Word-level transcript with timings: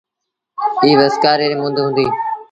ايٚ 0.83 0.97
وسڪآري 1.01 1.45
ريٚ 1.51 1.59
مند 1.61 1.77
هُݩديٚ۔ 1.83 2.13